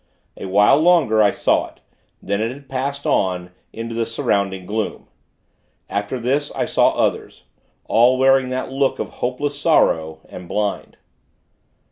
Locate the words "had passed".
2.51-3.05